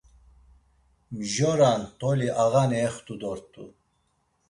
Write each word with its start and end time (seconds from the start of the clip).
Mjora 1.17 1.69
ntoli 1.81 2.27
ağani 2.43 2.77
ext̆u 2.87 3.13
dort̆u. 3.21 3.63